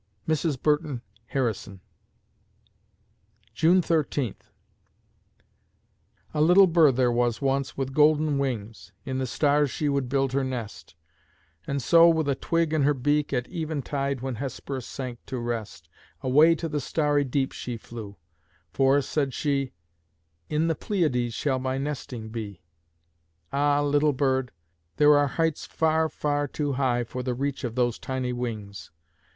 [0.27, 0.59] MRS.
[0.59, 1.79] BURTON HARRISON
[3.53, 4.49] June Thirteenth
[6.33, 10.33] A little bird there was once, with golden wings; In the stars she would build
[10.33, 10.95] her nest;
[11.67, 15.87] And so, with a twig in her beak, at eventide When Hesperus sank to rest,
[16.23, 18.17] Away to the starry deep she flew;
[18.73, 19.71] for said she,
[20.49, 22.63] "In the Pleiades shall my nesting be!"
[23.53, 24.51] Ah, little bird!
[24.97, 28.89] There are heights far, far too high For the reach of those tiny wings!